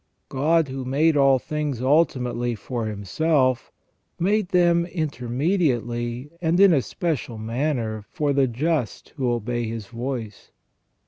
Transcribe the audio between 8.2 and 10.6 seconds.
the just who obey His voice.